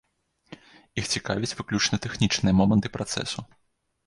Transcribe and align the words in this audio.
Іх 1.01 1.05
цікавяць 1.17 1.57
выключна 1.59 2.01
тэхнічныя 2.07 2.57
моманты 2.63 2.93
працэсу. 2.97 3.39